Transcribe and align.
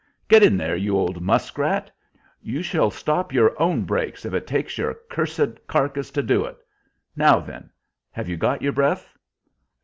"Get 0.27 0.41
in 0.41 0.57
there, 0.57 0.75
you 0.75 0.97
old 0.97 1.21
muskrat! 1.21 1.91
You 2.41 2.63
shall 2.63 2.89
stop 2.89 3.31
your 3.31 3.53
own 3.61 3.83
breaks 3.83 4.25
if 4.25 4.33
it 4.33 4.47
takes 4.47 4.79
your 4.79 4.95
cursed 5.11 5.67
carcass 5.67 6.09
to 6.09 6.23
do 6.23 6.43
it! 6.43 6.57
Now 7.15 7.39
then, 7.39 7.69
have 8.09 8.27
you 8.27 8.35
got 8.35 8.63
your 8.63 8.73
breath?" 8.73 9.15